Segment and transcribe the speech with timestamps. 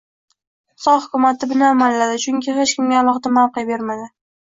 [0.85, 4.15] Xitoy hukumati buni amalladi, chunki hech kimga alohida mavqe bermadi...